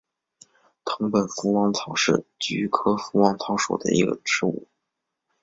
[0.83, 3.91] 藤本福王草是菊科福王草属的
[4.23, 4.67] 植物。